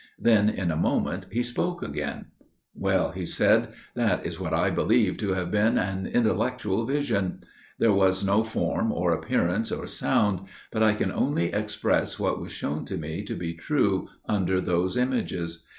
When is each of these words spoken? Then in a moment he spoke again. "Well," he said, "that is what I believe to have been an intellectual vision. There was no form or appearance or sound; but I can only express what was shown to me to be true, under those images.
Then 0.17 0.49
in 0.49 0.71
a 0.71 0.75
moment 0.75 1.27
he 1.31 1.43
spoke 1.43 1.83
again. 1.83 2.25
"Well," 2.73 3.11
he 3.11 3.23
said, 3.23 3.73
"that 3.93 4.25
is 4.25 4.39
what 4.39 4.51
I 4.51 4.71
believe 4.71 5.19
to 5.19 5.33
have 5.33 5.51
been 5.51 5.77
an 5.77 6.07
intellectual 6.07 6.87
vision. 6.87 7.37
There 7.77 7.91
was 7.93 8.23
no 8.25 8.43
form 8.43 8.91
or 8.91 9.11
appearance 9.11 9.71
or 9.71 9.85
sound; 9.85 10.47
but 10.71 10.81
I 10.81 10.95
can 10.95 11.11
only 11.11 11.53
express 11.53 12.17
what 12.17 12.41
was 12.41 12.51
shown 12.51 12.83
to 12.85 12.97
me 12.97 13.21
to 13.21 13.35
be 13.35 13.53
true, 13.53 14.07
under 14.27 14.59
those 14.59 14.97
images. 14.97 15.63